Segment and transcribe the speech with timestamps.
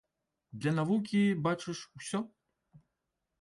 [0.61, 2.19] Для навукі, бачыш, усё.